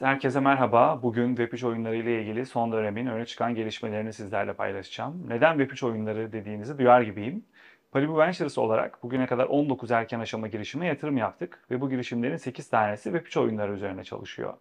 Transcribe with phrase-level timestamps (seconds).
[0.00, 1.02] Herkese merhaba.
[1.02, 5.28] Bugün Web3 oyunları ile ilgili son dönemin öne çıkan gelişmelerini sizlerle paylaşacağım.
[5.28, 7.44] Neden Web3 oyunları dediğinizi duyar gibiyim.
[7.92, 12.70] Palibu Ventures olarak bugüne kadar 19 erken aşama girişime yatırım yaptık ve bu girişimlerin 8
[12.70, 14.54] tanesi Web3 oyunları üzerine çalışıyor.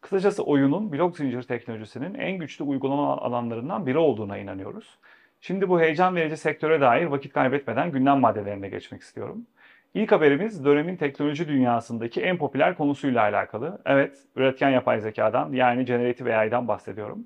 [0.00, 4.98] Kısacası oyunun blok zincir teknolojisinin en güçlü uygulama alanlarından biri olduğuna inanıyoruz.
[5.40, 9.46] Şimdi bu heyecan verici sektöre dair vakit kaybetmeden gündem maddelerine geçmek istiyorum.
[9.94, 13.78] İlk haberimiz dönemin teknoloji dünyasındaki en popüler konusuyla alakalı.
[13.86, 17.24] Evet, üretken yapay zekadan yani Generative AI'dan bahsediyorum.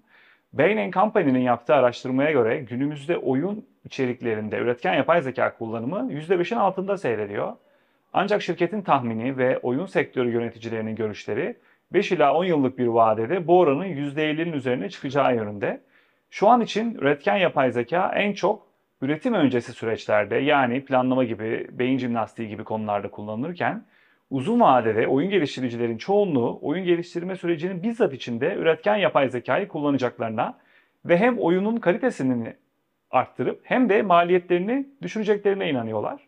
[0.52, 7.52] Bain Company'nin yaptığı araştırmaya göre günümüzde oyun içeriklerinde üretken yapay zeka kullanımı %5'in altında seyrediyor.
[8.12, 11.56] Ancak şirketin tahmini ve oyun sektörü yöneticilerinin görüşleri
[11.92, 15.80] 5 ila 10 yıllık bir vadede bu oranın %50'nin üzerine çıkacağı yönünde.
[16.30, 18.71] Şu an için üretken yapay zeka en çok
[19.02, 23.84] üretim öncesi süreçlerde yani planlama gibi, beyin jimnastiği gibi konularda kullanılırken
[24.30, 30.58] uzun vadede oyun geliştiricilerin çoğunluğu oyun geliştirme sürecinin bizzat içinde üretken yapay zekayı kullanacaklarına
[31.04, 32.56] ve hem oyunun kalitesini
[33.10, 36.20] arttırıp hem de maliyetlerini düşüreceklerine inanıyorlar.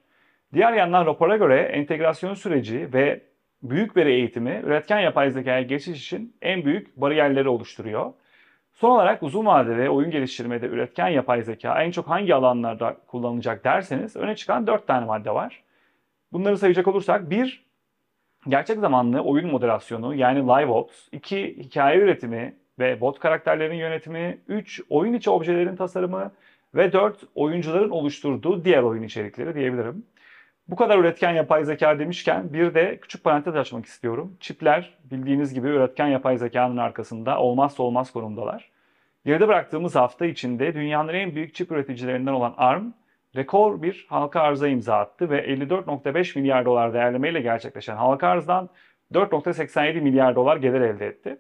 [0.55, 3.21] Diğer yandan rapora göre entegrasyon süreci ve
[3.63, 8.13] büyük veri eğitimi üretken yapay zekaya geçiş için en büyük bariyerleri oluşturuyor.
[8.75, 14.17] Son olarak uzun vadede oyun geliştirmede üretken yapay zeka en çok hangi alanlarda kullanılacak derseniz
[14.17, 15.63] öne çıkan 4 tane madde var.
[16.33, 17.65] Bunları sayacak olursak 1.
[18.49, 21.09] Gerçek zamanlı oyun moderasyonu yani live ops.
[21.13, 21.57] 2.
[21.59, 24.39] Hikaye üretimi ve bot karakterlerin yönetimi.
[24.49, 24.81] 3.
[24.91, 26.33] Oyun içi objelerin tasarımı.
[26.75, 27.17] Ve 4.
[27.35, 30.07] Oyuncuların oluşturduğu diğer oyun içerikleri diyebilirim.
[30.69, 34.37] Bu kadar üretken yapay zeka demişken bir de küçük parantez açmak istiyorum.
[34.41, 38.71] Çipler bildiğiniz gibi üretken yapay zekanın arkasında olmazsa olmaz konumdalar.
[39.27, 42.85] Geride bıraktığımız hafta içinde dünyanın en büyük çip üreticilerinden olan ARM,
[43.37, 48.69] rekor bir halka arıza imza attı ve 54.5 milyar dolar değerlemeyle gerçekleşen halka arzdan
[49.13, 51.39] 4.87 milyar dolar gelir elde etti.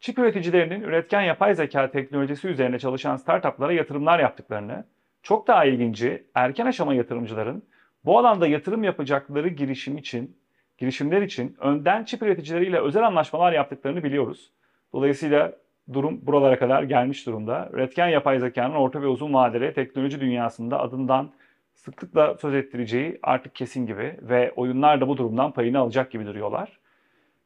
[0.00, 4.84] Çip üreticilerinin üretken yapay zeka teknolojisi üzerine çalışan startuplara yatırımlar yaptıklarını,
[5.22, 7.62] çok daha ilginci erken aşama yatırımcıların
[8.06, 10.36] bu alanda yatırım yapacakları girişim için,
[10.78, 14.52] girişimler için önden çip üreticileriyle özel anlaşmalar yaptıklarını biliyoruz.
[14.92, 15.52] Dolayısıyla
[15.92, 17.68] durum buralara kadar gelmiş durumda.
[17.72, 21.30] Üretken yapay zekanın orta ve uzun vadeli teknoloji dünyasında adından
[21.74, 26.78] sıklıkla söz ettireceği artık kesin gibi ve oyunlar da bu durumdan payını alacak gibi duruyorlar.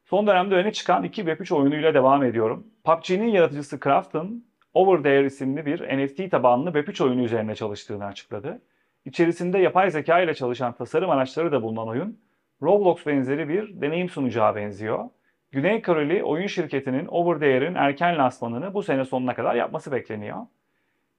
[0.05, 2.67] Son dönemde öne çıkan iki Web3 oyunuyla devam ediyorum.
[2.83, 8.61] PUBG'nin yaratıcısı Craft'ın Over There isimli bir NFT tabanlı Web3 oyunu üzerine çalıştığını açıkladı.
[9.05, 12.19] İçerisinde yapay zeka ile çalışan tasarım araçları da bulunan oyun,
[12.61, 15.09] Roblox benzeri bir deneyim sunacağı benziyor.
[15.51, 20.37] Güney Koreli oyun şirketinin Overdare'in erken lansmanını bu sene sonuna kadar yapması bekleniyor.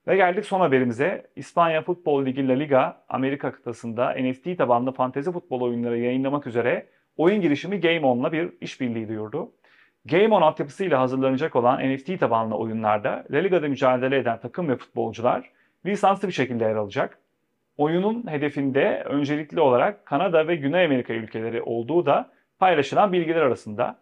[0.06, 1.26] Ve geldik son haberimize.
[1.36, 7.40] İspanya Futbol Ligi La Liga, Amerika kıtasında NFT tabanlı fantezi futbol oyunları yayınlamak üzere oyun
[7.40, 9.52] girişimi Game On'la bir işbirliği duyurdu.
[10.04, 15.50] Game On altyapısıyla hazırlanacak olan NFT tabanlı oyunlarda La Liga'da mücadele eden takım ve futbolcular
[15.86, 17.18] lisanslı bir şekilde yer alacak.
[17.76, 23.98] Oyunun hedefinde öncelikli olarak Kanada ve Güney Amerika ülkeleri olduğu da paylaşılan bilgiler arasında.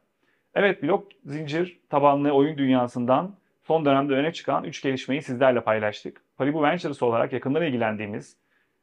[0.54, 6.22] Evet blok zincir tabanlı oyun dünyasından son dönemde öne çıkan 3 gelişmeyi sizlerle paylaştık.
[6.36, 8.36] Paribu Ventures olarak yakından ilgilendiğimiz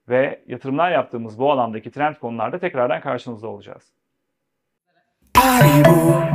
[0.09, 3.93] ve yatırımlar yaptığımız bu alandaki trend konularda tekrardan karşınızda olacağız.
[5.33, 6.26] Paribu.